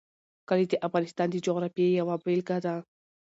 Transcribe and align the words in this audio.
کلي 0.49 0.65
د 0.69 0.73
افغانستان 0.87 1.27
د 1.31 1.35
جغرافیې 1.45 1.89
یوه 1.99 2.15
بېلګه 2.23 2.57
ده. 2.65 2.75